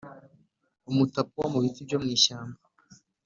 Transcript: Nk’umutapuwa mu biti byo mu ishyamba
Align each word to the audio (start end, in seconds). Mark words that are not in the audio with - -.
Nk’umutapuwa 0.83 1.47
mu 1.53 1.59
biti 1.63 1.79
byo 1.87 1.97
mu 2.03 2.07
ishyamba 2.17 2.59